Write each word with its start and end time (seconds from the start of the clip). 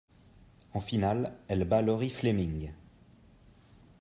En 0.73 0.79
finale, 0.81 1.31
elle 1.47 1.63
bat 1.63 1.83
Laurie 1.83 2.09
Fleming. 2.09 2.71